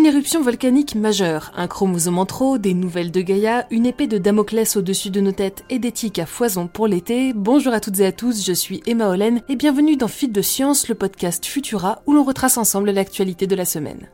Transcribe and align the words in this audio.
Une 0.00 0.06
éruption 0.06 0.40
volcanique 0.40 0.94
majeure, 0.94 1.52
un 1.54 1.68
chromosome 1.68 2.16
en 2.16 2.24
trop, 2.24 2.56
des 2.56 2.72
nouvelles 2.72 3.10
de 3.10 3.20
Gaïa, 3.20 3.66
une 3.70 3.84
épée 3.84 4.06
de 4.06 4.16
Damoclès 4.16 4.76
au-dessus 4.76 5.10
de 5.10 5.20
nos 5.20 5.32
têtes 5.32 5.62
et 5.68 5.78
des 5.78 5.92
tiques 5.92 6.18
à 6.18 6.24
foison 6.24 6.68
pour 6.68 6.86
l'été. 6.86 7.34
Bonjour 7.34 7.74
à 7.74 7.80
toutes 7.80 8.00
et 8.00 8.06
à 8.06 8.10
tous, 8.10 8.42
je 8.42 8.54
suis 8.54 8.82
Emma 8.86 9.08
Hollen 9.08 9.42
et 9.50 9.56
bienvenue 9.56 9.98
dans 9.98 10.08
Fit 10.08 10.28
de 10.28 10.40
Science, 10.40 10.88
le 10.88 10.94
podcast 10.94 11.44
Futura 11.44 12.00
où 12.06 12.14
l'on 12.14 12.24
retrace 12.24 12.56
ensemble 12.56 12.92
l'actualité 12.92 13.46
de 13.46 13.54
la 13.54 13.66
semaine. 13.66 14.08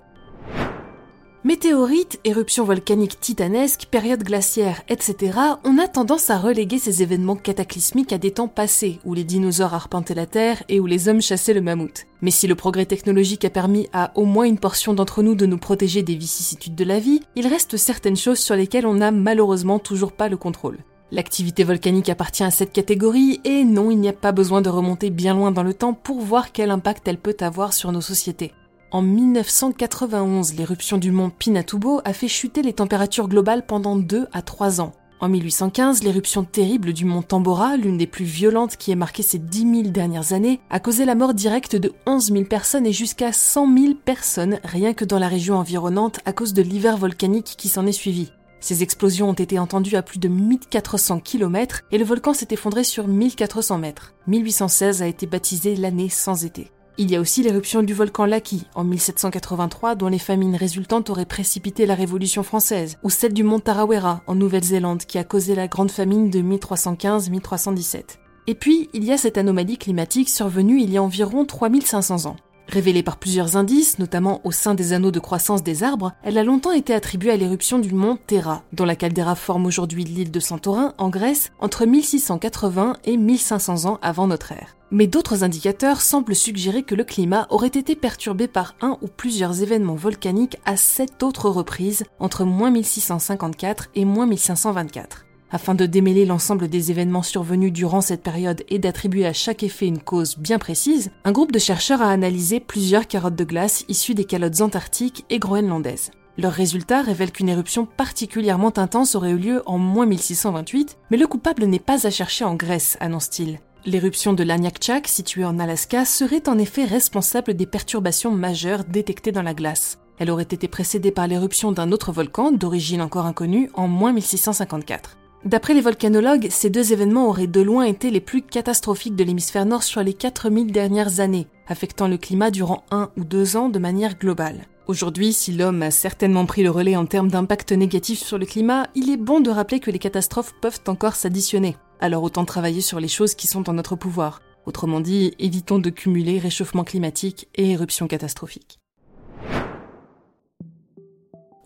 Météorites, 1.47 2.19
éruptions 2.25 2.65
volcaniques 2.65 3.21
titanesques, 3.21 3.87
périodes 3.89 4.25
glaciaires, 4.25 4.83
etc., 4.89 5.39
on 5.63 5.79
a 5.79 5.87
tendance 5.87 6.29
à 6.29 6.39
reléguer 6.39 6.81
ces 6.81 7.05
événements 7.05 7.37
cataclysmiques 7.37 8.13
à 8.13 8.19
des 8.19 8.33
temps 8.33 8.49
passés, 8.49 8.99
où 9.05 9.15
les 9.15 9.23
dinosaures 9.23 9.73
arpentaient 9.73 10.17
la 10.17 10.27
Terre 10.27 10.65
et 10.69 10.81
où 10.81 10.87
les 10.87 11.09
hommes 11.09 11.23
chassaient 11.23 11.55
le 11.55 11.61
mammouth. 11.61 12.07
Mais 12.21 12.33
si 12.33 12.49
le 12.49 12.57
progrès 12.57 12.85
technologique 12.85 13.45
a 13.45 13.51
permis 13.51 13.87
à 13.93 14.11
au 14.17 14.25
moins 14.25 14.43
une 14.43 14.59
portion 14.59 14.93
d'entre 14.93 15.23
nous 15.23 15.37
de 15.37 15.47
nous 15.47 15.57
protéger 15.57 16.03
des 16.03 16.17
vicissitudes 16.17 16.75
de 16.75 16.83
la 16.83 16.99
vie, 16.99 17.21
il 17.37 17.47
reste 17.47 17.77
certaines 17.77 18.17
choses 18.17 18.41
sur 18.41 18.57
lesquelles 18.57 18.85
on 18.85 18.95
n'a 18.95 19.13
malheureusement 19.13 19.79
toujours 19.79 20.11
pas 20.11 20.29
le 20.29 20.37
contrôle. 20.37 20.79
L'activité 21.13 21.63
volcanique 21.63 22.09
appartient 22.09 22.43
à 22.43 22.51
cette 22.51 22.73
catégorie 22.73 23.41
et 23.45 23.63
non, 23.63 23.93
il 23.93 24.01
n'y 24.01 24.09
a 24.09 24.13
pas 24.13 24.33
besoin 24.33 24.63
de 24.63 24.69
remonter 24.69 25.11
bien 25.11 25.35
loin 25.35 25.53
dans 25.53 25.63
le 25.63 25.75
temps 25.75 25.95
pour 25.95 26.19
voir 26.23 26.51
quel 26.51 26.73
impact 26.73 27.07
elle 27.07 27.19
peut 27.19 27.37
avoir 27.39 27.73
sur 27.73 27.93
nos 27.93 28.01
sociétés. 28.01 28.53
En 28.97 29.03
1991, 29.03 30.55
l'éruption 30.55 30.97
du 30.97 31.11
mont 31.11 31.29
Pinatubo 31.29 32.01
a 32.07 32.15
fait 32.15 32.29
chuter 32.29 32.63
les 32.63 32.73
températures 32.73 33.29
globales 33.29 33.67
pendant 33.67 33.95
2 33.95 34.27
à 34.33 34.41
3 34.41 34.81
ans. 34.81 34.95
En 35.21 35.29
1815, 35.29 36.03
l'éruption 36.03 36.45
terrible 36.45 36.95
du 36.95 37.05
mont 37.05 37.21
Tambora, 37.21 37.77
l'une 37.77 37.99
des 37.99 38.07
plus 38.07 38.25
violentes 38.25 38.79
qui 38.79 38.93
ait 38.93 38.97
marqué 38.97 39.23
ces 39.23 39.39
10 39.39 39.83
000 39.83 39.83
dernières 39.91 40.33
années, 40.33 40.61
a 40.71 40.81
causé 40.81 41.05
la 41.05 41.15
mort 41.15 41.35
directe 41.35 41.77
de 41.77 41.93
11 42.07 42.33
000 42.33 42.45
personnes 42.45 42.87
et 42.87 42.93
jusqu'à 42.95 43.35
100 43.35 43.77
000 43.77 43.95
personnes 44.03 44.61
rien 44.65 44.95
que 44.95 45.05
dans 45.05 45.19
la 45.19 45.29
région 45.29 45.57
environnante 45.57 46.21
à 46.25 46.33
cause 46.33 46.55
de 46.55 46.63
l'hiver 46.63 46.97
volcanique 46.97 47.55
qui 47.59 47.69
s'en 47.69 47.85
est 47.87 47.93
suivi. 47.93 48.33
Ces 48.61 48.83
explosions 48.83 49.29
ont 49.29 49.35
été 49.35 49.59
entendues 49.59 49.97
à 49.97 50.03
plus 50.03 50.19
de 50.19 50.29
1400 50.29 51.21
km 51.21 51.83
et 51.93 51.99
le 51.99 52.05
volcan 52.07 52.33
s'est 52.33 52.49
effondré 52.51 52.83
sur 52.83 53.09
1400 53.09 53.77
mètres. 53.77 54.15
1816 54.27 55.03
a 55.03 55.07
été 55.07 55.27
baptisé 55.27 55.77
l'année 55.77 56.09
sans 56.09 56.47
été. 56.47 56.71
Il 56.99 57.11
y 57.11 57.17
a 57.17 57.21
aussi 57.21 57.43
l'éruption 57.43 57.83
du 57.83 57.93
volcan 57.93 58.25
Laki 58.25 58.65
en 58.75 58.83
1783 58.83 59.97
dont 59.97 60.09
les 60.09 60.19
famines 60.19 60.57
résultantes 60.57 61.11
auraient 61.11 61.27
précipité 61.27 61.85
la 61.85 61.95
Révolution 61.95 62.43
française, 62.43 62.97
ou 63.03 63.11
celle 63.11 63.35
du 63.35 63.43
mont 63.43 63.61
Tarawera 63.61 64.23
en 64.27 64.35
Nouvelle-Zélande 64.35 65.05
qui 65.05 65.19
a 65.19 65.25
causé 65.25 65.55
la 65.55 65.69
grande 65.69 65.91
famine 65.91 66.31
de 66.31 66.41
1315-1317. 66.41 68.17
Et 68.47 68.55
puis, 68.55 68.89
il 68.95 69.05
y 69.05 69.13
a 69.13 69.19
cette 69.19 69.37
anomalie 69.37 69.77
climatique 69.77 70.31
survenue 70.31 70.81
il 70.81 70.91
y 70.91 70.97
a 70.97 71.03
environ 71.03 71.45
3500 71.45 72.31
ans. 72.31 72.37
Révélée 72.69 73.03
par 73.03 73.17
plusieurs 73.17 73.57
indices, 73.57 73.99
notamment 73.99 74.41
au 74.45 74.51
sein 74.51 74.75
des 74.75 74.93
anneaux 74.93 75.13
de 75.13 75.21
croissance 75.21 75.63
des 75.63 75.85
arbres, 75.85 76.13
elle 76.23 76.37
a 76.37 76.45
longtemps 76.45 76.73
été 76.73 76.95
attribuée 76.95 77.31
à 77.31 77.37
l'éruption 77.37 77.79
du 77.79 77.95
mont 77.95 78.19
Terra, 78.27 78.63
dont 78.73 78.85
la 78.85 78.97
caldeira 78.97 79.37
forme 79.37 79.67
aujourd'hui 79.67 80.05
l'île 80.05 80.33
de 80.33 80.41
Santorin, 80.41 80.95
en 80.99 81.09
Grèce, 81.09 81.53
entre 81.61 81.87
1680 81.87 82.97
et 83.05 83.17
1500 83.17 83.89
ans 83.89 83.99
avant 84.03 84.27
notre 84.27 84.53
ère. 84.53 84.77
Mais 84.91 85.07
d'autres 85.07 85.43
indicateurs 85.43 86.01
semblent 86.01 86.35
suggérer 86.35 86.83
que 86.83 86.95
le 86.95 87.05
climat 87.05 87.47
aurait 87.51 87.69
été 87.69 87.97
perturbé 87.97 88.47
par 88.47 88.75
un 88.81 88.99
ou 89.03 89.09
plusieurs 89.09 89.63
événements 89.63 89.97
volcaniques 89.97 90.59
à 90.65 90.77
sept 90.77 91.23
autres 91.23 91.51
reprises, 91.51 92.05
entre 92.21 92.45
1654 92.45 93.89
et 93.95 94.05
1524. 94.05 95.26
Afin 95.51 95.75
de 95.75 95.87
démêler 95.87 96.25
l'ensemble 96.25 96.69
des 96.69 96.91
événements 96.91 97.23
survenus 97.23 97.73
durant 97.73 98.01
cette 98.01 98.23
période 98.23 98.65
et 98.69 98.81
d'attribuer 98.81 99.27
à 99.27 99.33
chaque 99.33 99.63
effet 99.63 99.87
une 99.87 100.01
cause 100.01 100.37
bien 100.39 100.59
précise, 100.59 101.13
un 101.25 101.33
groupe 101.33 101.53
de 101.53 101.61
chercheurs 101.61 102.03
a 102.03 102.11
analysé 102.11 102.59
plusieurs 102.59 103.07
carottes 103.07 103.37
de 103.37 103.45
glace 103.45 103.85
issues 103.89 104.15
des 104.15 104.25
calottes 104.25 104.61
antarctiques 104.61 105.25
et 105.31 105.39
groenlandaises. 105.39 106.11
Leurs 106.37 106.53
résultats 106.53 107.01
révèlent 107.01 107.33
qu'une 107.33 107.49
éruption 107.49 107.87
particulièrement 107.87 108.77
intense 108.77 109.15
aurait 109.15 109.31
eu 109.31 109.39
lieu 109.39 109.63
en 109.67 109.79
moins 109.79 110.05
1628, 110.05 110.99
mais 111.11 111.17
le 111.17 111.27
coupable 111.27 111.65
n'est 111.65 111.79
pas 111.79 112.07
à 112.07 112.11
chercher 112.11 112.45
en 112.45 112.57
Grèce, 112.57 112.97
annonce-t-il. 113.01 113.61
L'éruption 113.87 114.33
de 114.33 114.43
l'Anyakchak, 114.43 115.07
située 115.07 115.45
en 115.45 115.61
Alaska, 115.61 116.05
serait 116.05 116.49
en 116.49 116.59
effet 116.59 116.85
responsable 116.85 117.55
des 117.55 117.67
perturbations 117.67 118.33
majeures 118.33 118.85
détectées 118.85 119.33
dans 119.33 119.43
la 119.43 119.55
glace. 119.55 119.99
Elle 120.19 120.31
aurait 120.31 120.43
été 120.43 120.67
précédée 120.67 121.13
par 121.13 121.29
l'éruption 121.29 121.73
d'un 121.73 121.93
autre 121.93 122.11
volcan, 122.11 122.51
d'origine 122.51 123.01
encore 123.01 123.27
inconnue, 123.27 123.71
en 123.75 123.87
moins 123.87 124.13
1654. 124.13 125.17
D'après 125.47 125.75
les 125.75 125.81
volcanologues, 125.81 126.49
ces 126.51 126.71
deux 126.71 126.93
événements 126.93 127.29
auraient 127.29 127.47
de 127.47 127.61
loin 127.61 127.85
été 127.85 128.11
les 128.11 128.21
plus 128.21 128.43
catastrophiques 128.43 129.15
de 129.15 129.23
l'hémisphère 129.23 129.65
nord 129.65 129.85
sur 129.85 130.03
les 130.03 130.13
4000 130.13 130.73
dernières 130.73 131.21
années, 131.21 131.47
affectant 131.69 132.09
le 132.09 132.19
climat 132.19 132.51
durant 132.51 132.83
un 132.91 133.11
ou 133.17 133.23
deux 133.23 133.57
ans 133.57 133.69
de 133.69 133.79
manière 133.79 134.19
globale. 134.19 134.67
Aujourd'hui, 134.89 135.33
si 135.33 135.53
l'homme 135.53 135.83
a 135.83 135.93
certainement 135.93 136.47
pris 136.47 136.65
le 136.65 136.71
relais 136.71 136.97
en 136.97 137.07
termes 137.07 137.31
d'impact 137.31 137.71
négatif 137.71 138.19
sur 138.19 138.39
le 138.39 138.47
climat, 138.47 138.89
il 138.97 139.09
est 139.09 139.17
bon 139.17 139.39
de 139.39 139.51
rappeler 139.51 139.79
que 139.79 139.93
les 139.93 140.01
catastrophes 140.01 140.53
peuvent 140.61 140.81
encore 140.89 141.15
s'additionner. 141.15 141.77
Alors 142.01 142.25
autant 142.25 142.45
travailler 142.45 142.81
sur 142.81 142.99
les 142.99 143.07
choses 143.07 143.37
qui 143.37 143.47
sont 143.47 143.71
en 143.71 143.75
notre 143.75 143.95
pouvoir. 143.95 144.43
Autrement 144.67 144.99
dit, 144.99 145.33
évitons 145.39 145.79
de 145.79 145.91
cumuler 145.91 146.41
réchauffement 146.41 146.83
climatique 146.83 147.47
et 147.55 147.71
éruptions 147.71 148.09
catastrophiques. 148.09 148.81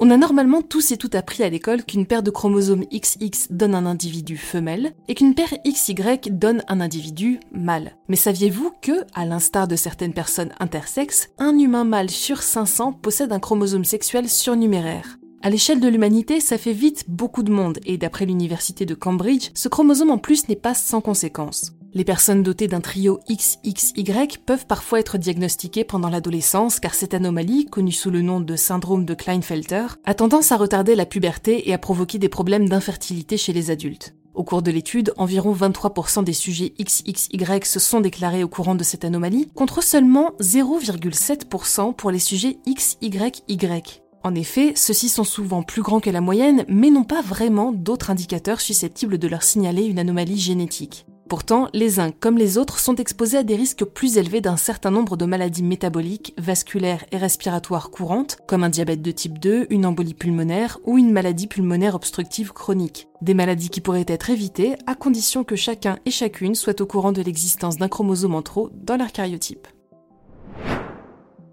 On 0.03 0.09
a 0.09 0.17
normalement 0.17 0.63
tous 0.63 0.93
et 0.93 0.97
toutes 0.97 1.15
appris 1.15 1.43
à 1.43 1.51
l'école 1.51 1.85
qu'une 1.85 2.07
paire 2.07 2.23
de 2.23 2.31
chromosomes 2.31 2.87
XX 2.91 3.49
donne 3.51 3.75
un 3.75 3.85
individu 3.85 4.39
femelle 4.39 4.95
et 5.09 5.15
qu'une 5.15 5.35
paire 5.35 5.53
XY 5.67 5.95
donne 6.31 6.65
un 6.69 6.81
individu 6.81 7.39
mâle. 7.53 7.99
Mais 8.09 8.17
saviez-vous 8.17 8.73
que, 8.81 9.05
à 9.13 9.27
l'instar 9.27 9.69
de 9.69 9.77
certaines 9.77 10.15
personnes 10.15 10.55
intersexes, 10.59 11.29
un 11.37 11.59
humain 11.59 11.85
mâle 11.85 12.09
sur 12.09 12.43
500 12.43 12.95
possède 12.95 13.31
un 13.31 13.41
chromosome 13.41 13.85
sexuel 13.85 14.31
surnuméraire? 14.31 15.19
À 15.43 15.51
l'échelle 15.51 15.81
de 15.81 15.89
l'humanité, 15.89 16.41
ça 16.41 16.57
fait 16.57 16.73
vite 16.73 17.05
beaucoup 17.09 17.43
de 17.43 17.53
monde, 17.53 17.79
et 17.85 17.99
d'après 17.99 18.25
l'université 18.25 18.87
de 18.87 18.95
Cambridge, 18.95 19.51
ce 19.53 19.69
chromosome 19.69 20.11
en 20.13 20.19
plus 20.19 20.49
n'est 20.49 20.57
pas 20.57 20.73
sans 20.73 21.03
conséquences. 21.03 21.73
Les 21.93 22.05
personnes 22.05 22.45
dotées 22.45 22.69
d'un 22.69 22.81
trio 22.81 23.19
XXY 23.29 24.39
peuvent 24.47 24.67
parfois 24.67 25.01
être 25.01 25.19
diagnostiquées 25.19 25.83
pendant 25.83 26.09
l'adolescence 26.09 26.79
car 26.79 26.95
cette 26.95 27.15
anomalie, 27.15 27.67
connue 27.67 27.91
sous 27.91 28.11
le 28.11 28.23
nom 28.23 28.41
de 28.41 28.55
syndrome 28.55 29.05
de 29.05 29.15
Klinefelter, 29.15 29.87
a 30.05 30.15
tendance 30.15 30.53
à 30.53 30.57
retarder 30.57 30.95
la 30.95 31.05
puberté 31.05 31.69
et 31.69 31.75
à 31.75 31.79
provoquer 31.79 32.19
des 32.19 32.29
problèmes 32.29 32.69
d'infertilité 32.69 33.37
chez 33.37 33.53
les 33.53 33.73
adultes. 33.73 34.15
Au 34.35 34.45
cours 34.45 34.63
de 34.63 34.71
l'étude, 34.71 35.13
environ 35.17 35.53
23% 35.53 36.23
des 36.23 36.33
sujets 36.33 36.73
XXY 36.81 37.29
se 37.65 37.81
sont 37.81 38.01
déclarés 38.01 38.45
au 38.45 38.49
courant 38.49 38.77
de 38.77 38.85
cette 38.85 39.05
anomalie, 39.05 39.49
contre 39.57 39.83
seulement 39.83 40.31
0,7% 40.41 41.97
pour 41.97 42.13
les 42.13 42.21
sujets 42.21 42.59
XYY. 42.69 43.33
En 44.23 44.35
effet, 44.37 44.75
ceux-ci 44.77 45.09
sont 45.09 45.25
souvent 45.25 45.65
plus 45.65 45.83
grands 45.83 46.01
que 46.01 46.11
la 46.11 46.21
moyenne, 46.21 46.65
mais 46.69 46.91
n'ont 46.91 47.05
pas 47.05 47.23
vraiment 47.23 47.73
d'autres 47.73 48.11
indicateurs 48.11 48.61
susceptibles 48.61 49.19
de 49.19 49.29
leur 49.29 49.43
signaler 49.43 49.85
une 49.87 49.99
anomalie 49.99 50.39
génétique. 50.39 51.07
Pourtant, 51.31 51.69
les 51.73 52.01
uns 52.01 52.11
comme 52.11 52.37
les 52.37 52.59
autres 52.59 52.81
sont 52.81 52.97
exposés 52.97 53.39
à 53.39 53.45
des 53.45 53.55
risques 53.55 53.85
plus 53.85 54.19
élevés 54.19 54.41
d'un 54.41 54.57
certain 54.57 54.91
nombre 54.91 55.17
de 55.17 55.27
maladies 55.27 55.63
métaboliques, 55.63 56.35
vasculaires 56.39 57.05
et 57.13 57.19
respiratoires 57.19 57.91
courantes, 57.91 58.39
comme 58.49 58.65
un 58.65 58.69
diabète 58.69 59.01
de 59.01 59.13
type 59.13 59.39
2, 59.39 59.69
une 59.71 59.87
embolie 59.87 60.15
pulmonaire 60.15 60.81
ou 60.83 60.99
une 60.99 61.13
maladie 61.13 61.47
pulmonaire 61.47 61.95
obstructive 61.95 62.53
chronique. 62.53 63.07
Des 63.23 63.35
maladies 63.35 63.71
qui 63.71 63.81
pourraient 63.81 64.05
être 64.09 64.31
évitées 64.31 64.75
à 64.89 64.97
condition 64.97 65.45
que 65.45 65.55
chacun 65.55 66.01
et 66.05 66.11
chacune 66.11 66.57
soit 66.57 66.81
au 66.81 66.87
courant 66.87 67.13
de 67.13 67.23
l'existence 67.23 67.77
d'un 67.77 67.87
chromosome 67.87 68.35
en 68.35 68.43
trop 68.43 68.69
dans 68.75 68.97
leur 68.97 69.13
cariotype. 69.13 69.69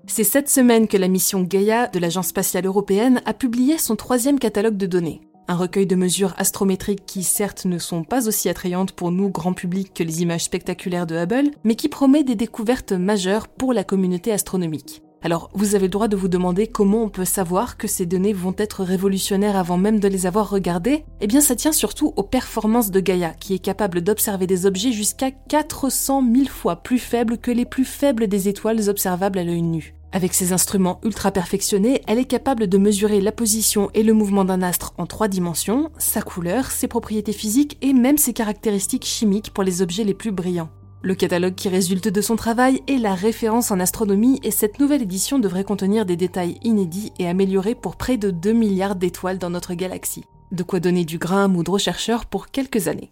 C'est 0.08 0.24
cette 0.24 0.50
semaine 0.50 0.88
que 0.88 0.98
la 0.98 1.08
mission 1.08 1.44
Gaia 1.44 1.86
de 1.86 2.00
l'Agence 2.00 2.30
spatiale 2.30 2.66
européenne 2.66 3.22
a 3.26 3.34
publié 3.36 3.78
son 3.78 3.96
troisième 3.96 4.40
catalogue 4.40 4.78
de 4.78 4.88
données 4.88 5.22
un 5.48 5.56
recueil 5.56 5.86
de 5.86 5.96
mesures 5.96 6.34
astrométriques 6.38 7.06
qui 7.06 7.24
certes 7.24 7.66
ne 7.66 7.78
sont 7.78 8.04
pas 8.04 8.28
aussi 8.28 8.50
attrayantes 8.50 8.92
pour 8.92 9.12
nous 9.12 9.30
grand 9.30 9.54
public 9.54 9.94
que 9.94 10.04
les 10.04 10.22
images 10.22 10.44
spectaculaires 10.44 11.08
de 11.08 11.16
Hubble, 11.16 11.52
mais 11.64 11.76
qui 11.76 11.90
promet 11.90 12.24
des 12.24 12.36
découvertes 12.36 12.92
majeures 12.92 13.48
pour 13.48 13.74
la 13.74 13.84
communauté 13.84 14.32
astronomique. 14.32 15.02
Alors, 15.24 15.50
vous 15.54 15.74
avez 15.74 15.88
le 15.88 15.92
droit 15.92 16.08
de 16.08 16.16
vous 16.16 16.28
demander 16.28 16.68
comment 16.68 17.04
on 17.04 17.10
peut 17.10 17.26
savoir 17.26 17.78
que 17.78 17.88
ces 17.88 18.06
données 18.06 18.34
vont 18.34 18.54
être 18.58 18.84
révolutionnaires 18.84 19.56
avant 19.56 19.78
même 19.78 20.00
de 20.00 20.08
les 20.08 20.28
avoir 20.28 20.50
regardées 20.50 21.06
Eh 21.22 21.28
bien, 21.28 21.42
ça 21.42 21.56
tient 21.56 21.72
surtout 21.72 22.14
aux 22.16 22.24
performances 22.24 22.92
de 22.92 23.00
Gaia, 23.00 23.32
qui 23.32 23.56
est 23.56 23.60
capable 23.60 24.02
d'observer 24.02 24.46
des 24.46 24.66
objets 24.66 24.92
jusqu'à 24.92 25.32
400 25.32 26.24
000 26.34 26.46
fois 26.48 26.78
plus 26.78 27.00
faibles 27.00 27.40
que 27.40 27.52
les 27.52 27.66
plus 27.66 27.86
faibles 27.86 28.28
des 28.28 28.48
étoiles 28.48 28.90
observables 28.90 29.40
à 29.40 29.44
l'œil 29.44 29.64
nu. 29.64 29.97
Avec 30.14 30.34
ses 30.34 30.54
instruments 30.54 31.00
ultra 31.04 31.32
perfectionnés, 31.32 32.02
elle 32.08 32.18
est 32.18 32.26
capable 32.26 32.68
de 32.68 32.78
mesurer 32.78 33.20
la 33.20 33.32
position 33.32 33.90
et 33.94 34.04
le 34.04 34.14
mouvement 34.14 34.46
d'un 34.46 34.62
astre 34.62 34.94
en 34.98 35.06
trois 35.06 35.28
dimensions, 35.28 35.92
sa 35.98 36.22
couleur, 36.22 36.72
ses 36.72 36.88
propriétés 36.88 37.34
physiques 37.34 37.78
et 37.82 37.94
même 37.94 38.18
ses 38.18 38.34
caractéristiques 38.34 39.06
chimiques 39.06 39.52
pour 39.54 39.64
les 39.64 39.82
objets 39.82 40.06
les 40.06 40.14
plus 40.14 40.32
brillants. 40.32 40.70
Le 41.04 41.14
catalogue 41.14 41.56
qui 41.56 41.70
résulte 41.70 42.08
de 42.08 42.22
son 42.22 42.36
travail 42.36 42.82
est 42.88 42.98
la 42.98 43.14
référence 43.14 43.70
en 43.70 43.80
astronomie 43.80 44.40
et 44.44 44.52
cette 44.52 44.80
nouvelle 44.80 45.04
édition 45.04 45.40
devrait 45.40 45.64
contenir 45.64 46.06
des 46.06 46.16
détails 46.16 46.58
inédits 46.64 47.12
et 47.20 47.28
améliorés 47.28 47.76
pour 47.76 47.98
près 47.98 48.18
de 48.18 48.32
2 48.32 48.54
milliards 48.54 48.96
d'étoiles 48.96 49.38
dans 49.38 49.50
notre 49.50 49.74
galaxie. 49.74 50.26
De 50.52 50.64
quoi 50.64 50.80
donner 50.80 51.06
du 51.06 51.18
grain 51.18 51.44
à 51.44 51.48
moudre 51.48 51.74
aux 51.74 51.78
chercheurs 51.78 52.26
pour 52.26 52.50
quelques 52.50 52.88
années. 52.88 53.12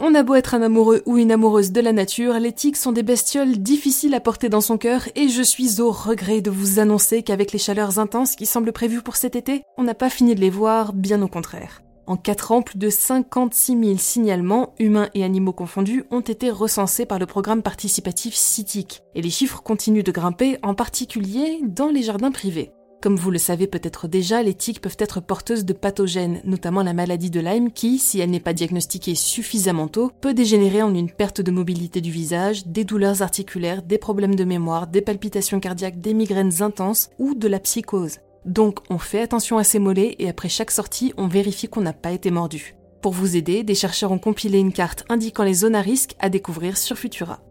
On 0.00 0.14
a 0.16 0.24
beau 0.24 0.34
être 0.34 0.54
un 0.54 0.62
amoureux 0.62 1.02
ou 1.06 1.18
une 1.18 1.30
amoureuse 1.30 1.70
de 1.70 1.80
la 1.80 1.92
nature, 1.92 2.34
les 2.40 2.52
tiques 2.52 2.76
sont 2.76 2.90
des 2.90 3.04
bestioles 3.04 3.58
difficiles 3.58 4.14
à 4.14 4.20
porter 4.20 4.48
dans 4.48 4.60
son 4.60 4.76
cœur 4.76 5.08
et 5.14 5.28
je 5.28 5.42
suis 5.42 5.80
au 5.80 5.92
regret 5.92 6.40
de 6.40 6.50
vous 6.50 6.80
annoncer 6.80 7.22
qu'avec 7.22 7.52
les 7.52 7.60
chaleurs 7.60 8.00
intenses 8.00 8.34
qui 8.34 8.44
semblent 8.44 8.72
prévues 8.72 9.02
pour 9.02 9.14
cet 9.14 9.36
été, 9.36 9.62
on 9.78 9.84
n'a 9.84 9.94
pas 9.94 10.10
fini 10.10 10.34
de 10.34 10.40
les 10.40 10.50
voir, 10.50 10.94
bien 10.94 11.22
au 11.22 11.28
contraire. 11.28 11.80
En 12.06 12.16
4 12.16 12.52
ans, 12.52 12.62
plus 12.62 12.76
de 12.76 12.90
56 12.90 13.78
000 13.82 13.96
signalements, 13.96 14.74
humains 14.78 15.08
et 15.14 15.24
animaux 15.24 15.54
confondus, 15.54 16.04
ont 16.10 16.20
été 16.20 16.50
recensés 16.50 17.06
par 17.06 17.18
le 17.18 17.26
programme 17.26 17.62
participatif 17.62 18.34
CITIC, 18.34 19.00
et 19.14 19.22
les 19.22 19.30
chiffres 19.30 19.62
continuent 19.62 20.02
de 20.02 20.12
grimper, 20.12 20.58
en 20.62 20.74
particulier 20.74 21.60
dans 21.62 21.88
les 21.88 22.02
jardins 22.02 22.32
privés. 22.32 22.72
Comme 23.04 23.16
vous 23.16 23.30
le 23.30 23.36
savez 23.36 23.66
peut-être 23.66 24.08
déjà, 24.08 24.42
les 24.42 24.54
tiques 24.54 24.80
peuvent 24.80 24.96
être 24.98 25.20
porteuses 25.20 25.66
de 25.66 25.74
pathogènes, 25.74 26.40
notamment 26.44 26.82
la 26.82 26.94
maladie 26.94 27.28
de 27.28 27.38
Lyme 27.38 27.70
qui, 27.70 27.98
si 27.98 28.18
elle 28.18 28.30
n'est 28.30 28.40
pas 28.40 28.54
diagnostiquée 28.54 29.14
suffisamment 29.14 29.88
tôt, 29.88 30.10
peut 30.22 30.32
dégénérer 30.32 30.80
en 30.80 30.94
une 30.94 31.10
perte 31.10 31.42
de 31.42 31.50
mobilité 31.50 32.00
du 32.00 32.10
visage, 32.10 32.66
des 32.66 32.84
douleurs 32.84 33.20
articulaires, 33.20 33.82
des 33.82 33.98
problèmes 33.98 34.36
de 34.36 34.44
mémoire, 34.44 34.86
des 34.86 35.02
palpitations 35.02 35.60
cardiaques, 35.60 36.00
des 36.00 36.14
migraines 36.14 36.62
intenses 36.62 37.10
ou 37.18 37.34
de 37.34 37.46
la 37.46 37.60
psychose. 37.60 38.20
Donc 38.46 38.78
on 38.88 38.96
fait 38.96 39.20
attention 39.20 39.58
à 39.58 39.64
ses 39.64 39.80
mollets 39.80 40.16
et 40.18 40.30
après 40.30 40.48
chaque 40.48 40.70
sortie, 40.70 41.12
on 41.18 41.28
vérifie 41.28 41.68
qu'on 41.68 41.82
n'a 41.82 41.92
pas 41.92 42.12
été 42.12 42.30
mordu. 42.30 42.74
Pour 43.02 43.12
vous 43.12 43.36
aider, 43.36 43.64
des 43.64 43.74
chercheurs 43.74 44.12
ont 44.12 44.18
compilé 44.18 44.58
une 44.58 44.72
carte 44.72 45.04
indiquant 45.10 45.44
les 45.44 45.52
zones 45.52 45.74
à 45.74 45.82
risque 45.82 46.16
à 46.20 46.30
découvrir 46.30 46.78
sur 46.78 46.96
Futura. 46.96 47.42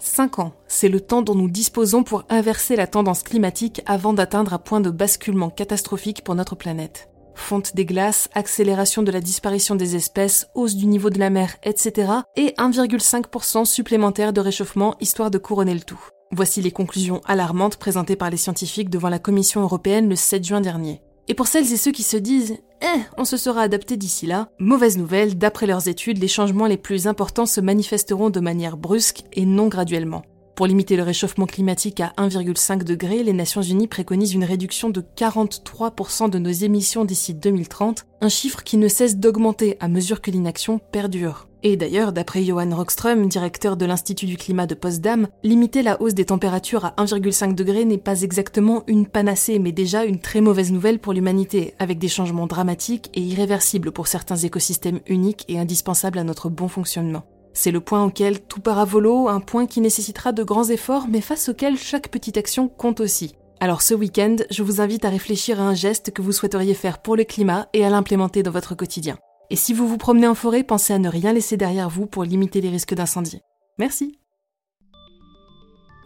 5 0.00 0.38
ans, 0.38 0.54
c'est 0.66 0.88
le 0.88 1.00
temps 1.00 1.20
dont 1.20 1.34
nous 1.34 1.50
disposons 1.50 2.02
pour 2.04 2.24
inverser 2.30 2.74
la 2.74 2.86
tendance 2.86 3.22
climatique 3.22 3.82
avant 3.84 4.14
d'atteindre 4.14 4.54
un 4.54 4.58
point 4.58 4.80
de 4.80 4.88
basculement 4.90 5.50
catastrophique 5.50 6.24
pour 6.24 6.34
notre 6.34 6.54
planète. 6.56 7.10
Fonte 7.34 7.74
des 7.74 7.84
glaces, 7.84 8.28
accélération 8.34 9.02
de 9.02 9.12
la 9.12 9.20
disparition 9.20 9.74
des 9.74 9.96
espèces, 9.96 10.48
hausse 10.54 10.74
du 10.74 10.86
niveau 10.86 11.10
de 11.10 11.18
la 11.18 11.30
mer, 11.30 11.56
etc. 11.62 12.12
et 12.36 12.54
1,5% 12.58 13.66
supplémentaire 13.66 14.32
de 14.32 14.40
réchauffement 14.40 14.96
histoire 15.00 15.30
de 15.30 15.38
couronner 15.38 15.74
le 15.74 15.80
tout. 15.80 16.00
Voici 16.32 16.62
les 16.62 16.70
conclusions 16.70 17.20
alarmantes 17.26 17.76
présentées 17.76 18.16
par 18.16 18.30
les 18.30 18.36
scientifiques 18.36 18.90
devant 18.90 19.08
la 19.08 19.18
Commission 19.18 19.60
européenne 19.60 20.08
le 20.08 20.16
7 20.16 20.44
juin 20.44 20.60
dernier. 20.60 21.02
Et 21.30 21.34
pour 21.34 21.46
celles 21.46 21.72
et 21.72 21.76
ceux 21.76 21.92
qui 21.92 22.02
se 22.02 22.16
disent 22.16 22.58
Eh, 22.82 23.00
on 23.16 23.24
se 23.24 23.36
sera 23.36 23.62
adapté 23.62 23.96
d'ici 23.96 24.26
là, 24.26 24.48
mauvaise 24.58 24.98
nouvelle, 24.98 25.38
d'après 25.38 25.68
leurs 25.68 25.86
études, 25.86 26.18
les 26.18 26.26
changements 26.26 26.66
les 26.66 26.76
plus 26.76 27.06
importants 27.06 27.46
se 27.46 27.60
manifesteront 27.60 28.30
de 28.30 28.40
manière 28.40 28.76
brusque 28.76 29.22
et 29.32 29.46
non 29.46 29.68
graduellement. 29.68 30.24
Pour 30.60 30.66
limiter 30.66 30.96
le 30.96 31.04
réchauffement 31.04 31.46
climatique 31.46 32.00
à 32.00 32.12
1,5 32.18 32.84
degré, 32.84 33.22
les 33.22 33.32
Nations 33.32 33.62
Unies 33.62 33.88
préconisent 33.88 34.34
une 34.34 34.44
réduction 34.44 34.90
de 34.90 35.00
43% 35.00 36.28
de 36.28 36.38
nos 36.38 36.50
émissions 36.50 37.06
d'ici 37.06 37.32
2030, 37.32 38.04
un 38.20 38.28
chiffre 38.28 38.62
qui 38.62 38.76
ne 38.76 38.86
cesse 38.86 39.16
d'augmenter 39.16 39.78
à 39.80 39.88
mesure 39.88 40.20
que 40.20 40.30
l'inaction 40.30 40.78
perdure. 40.92 41.48
Et 41.62 41.78
d'ailleurs, 41.78 42.12
d'après 42.12 42.44
Johan 42.44 42.76
Rockström, 42.76 43.26
directeur 43.26 43.78
de 43.78 43.86
l'Institut 43.86 44.26
du 44.26 44.36
climat 44.36 44.66
de 44.66 44.74
Potsdam, 44.74 45.28
limiter 45.42 45.80
la 45.80 45.98
hausse 46.02 46.12
des 46.12 46.26
températures 46.26 46.84
à 46.84 46.94
1,5 46.98 47.54
degré 47.54 47.86
n'est 47.86 47.96
pas 47.96 48.20
exactement 48.20 48.84
une 48.86 49.06
panacée, 49.06 49.58
mais 49.58 49.72
déjà 49.72 50.04
une 50.04 50.20
très 50.20 50.42
mauvaise 50.42 50.72
nouvelle 50.72 50.98
pour 50.98 51.14
l'humanité, 51.14 51.72
avec 51.78 51.98
des 51.98 52.08
changements 52.08 52.46
dramatiques 52.46 53.08
et 53.14 53.22
irréversibles 53.22 53.92
pour 53.92 54.08
certains 54.08 54.36
écosystèmes 54.36 55.00
uniques 55.06 55.46
et 55.48 55.58
indispensables 55.58 56.18
à 56.18 56.24
notre 56.24 56.50
bon 56.50 56.68
fonctionnement. 56.68 57.24
C'est 57.52 57.70
le 57.70 57.80
point 57.80 58.04
auquel 58.04 58.40
tout 58.40 58.60
part 58.60 58.78
à 58.78 58.84
volo, 58.84 59.28
un 59.28 59.40
point 59.40 59.66
qui 59.66 59.80
nécessitera 59.80 60.32
de 60.32 60.42
grands 60.42 60.68
efforts, 60.68 61.06
mais 61.08 61.20
face 61.20 61.48
auquel 61.48 61.76
chaque 61.76 62.08
petite 62.08 62.36
action 62.36 62.68
compte 62.68 63.00
aussi. 63.00 63.34
Alors 63.60 63.82
ce 63.82 63.92
week-end, 63.92 64.36
je 64.50 64.62
vous 64.62 64.80
invite 64.80 65.04
à 65.04 65.10
réfléchir 65.10 65.60
à 65.60 65.64
un 65.64 65.74
geste 65.74 66.12
que 66.12 66.22
vous 66.22 66.32
souhaiteriez 66.32 66.74
faire 66.74 67.02
pour 67.02 67.16
le 67.16 67.24
climat 67.24 67.68
et 67.74 67.84
à 67.84 67.90
l'implémenter 67.90 68.42
dans 68.42 68.50
votre 68.50 68.74
quotidien. 68.74 69.18
Et 69.50 69.56
si 69.56 69.74
vous 69.74 69.86
vous 69.86 69.98
promenez 69.98 70.28
en 70.28 70.34
forêt, 70.34 70.62
pensez 70.62 70.92
à 70.92 70.98
ne 70.98 71.08
rien 71.08 71.32
laisser 71.32 71.56
derrière 71.56 71.90
vous 71.90 72.06
pour 72.06 72.24
limiter 72.24 72.60
les 72.60 72.70
risques 72.70 72.94
d'incendie. 72.94 73.40
Merci. 73.78 74.16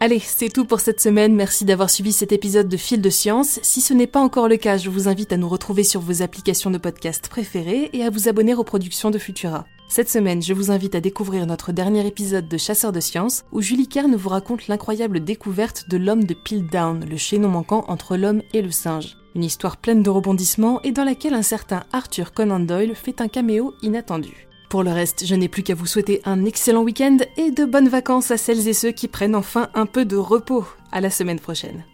Allez, 0.00 0.18
c'est 0.18 0.48
tout 0.48 0.64
pour 0.64 0.80
cette 0.80 1.00
semaine. 1.00 1.34
Merci 1.34 1.64
d'avoir 1.64 1.90
suivi 1.90 2.12
cet 2.12 2.32
épisode 2.32 2.68
de 2.68 2.76
Fil 2.76 3.00
de 3.00 3.10
Science. 3.10 3.60
Si 3.62 3.80
ce 3.80 3.94
n'est 3.94 4.06
pas 4.06 4.20
encore 4.20 4.48
le 4.48 4.56
cas, 4.56 4.76
je 4.76 4.90
vous 4.90 5.08
invite 5.08 5.32
à 5.32 5.36
nous 5.36 5.48
retrouver 5.48 5.84
sur 5.84 6.00
vos 6.00 6.22
applications 6.22 6.70
de 6.70 6.78
podcast 6.78 7.28
préférées 7.28 7.90
et 7.92 8.02
à 8.02 8.10
vous 8.10 8.28
abonner 8.28 8.54
aux 8.54 8.64
productions 8.64 9.10
de 9.10 9.18
Futura. 9.18 9.64
Cette 9.94 10.10
semaine, 10.10 10.42
je 10.42 10.54
vous 10.54 10.72
invite 10.72 10.96
à 10.96 11.00
découvrir 11.00 11.46
notre 11.46 11.70
dernier 11.70 12.04
épisode 12.04 12.48
de 12.48 12.56
Chasseurs 12.58 12.90
de 12.90 12.98
sciences, 12.98 13.44
où 13.52 13.62
Julie 13.62 13.86
Kern 13.86 14.16
vous 14.16 14.28
raconte 14.28 14.66
l'incroyable 14.66 15.22
découverte 15.22 15.88
de 15.88 15.96
l'homme 15.96 16.24
de 16.24 16.34
Piltdown, 16.34 17.04
le 17.08 17.16
chaînon 17.16 17.48
manquant 17.48 17.84
entre 17.86 18.16
l'homme 18.16 18.42
et 18.52 18.60
le 18.60 18.72
singe. 18.72 19.16
Une 19.36 19.44
histoire 19.44 19.76
pleine 19.76 20.02
de 20.02 20.10
rebondissements 20.10 20.82
et 20.82 20.90
dans 20.90 21.04
laquelle 21.04 21.34
un 21.34 21.42
certain 21.42 21.84
Arthur 21.92 22.32
Conan 22.32 22.58
Doyle 22.58 22.96
fait 22.96 23.20
un 23.20 23.28
caméo 23.28 23.72
inattendu. 23.82 24.48
Pour 24.68 24.82
le 24.82 24.90
reste, 24.90 25.26
je 25.26 25.36
n'ai 25.36 25.48
plus 25.48 25.62
qu'à 25.62 25.76
vous 25.76 25.86
souhaiter 25.86 26.20
un 26.24 26.44
excellent 26.44 26.82
week-end 26.82 27.18
et 27.36 27.52
de 27.52 27.64
bonnes 27.64 27.88
vacances 27.88 28.32
à 28.32 28.36
celles 28.36 28.66
et 28.66 28.74
ceux 28.74 28.90
qui 28.90 29.06
prennent 29.06 29.36
enfin 29.36 29.68
un 29.74 29.86
peu 29.86 30.04
de 30.04 30.16
repos. 30.16 30.66
À 30.90 31.00
la 31.00 31.10
semaine 31.10 31.38
prochaine. 31.38 31.84